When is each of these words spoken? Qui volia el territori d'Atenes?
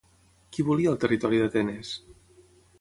Qui 0.55 0.65
volia 0.69 0.93
el 0.95 0.97
territori 1.05 1.43
d'Atenes? 1.45 1.95